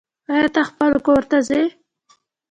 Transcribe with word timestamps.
آيا 0.33 0.47
ته 0.55 0.61
خپل 0.69 0.91
کور 1.05 1.21
ته 1.31 1.37
ځي 1.47 1.61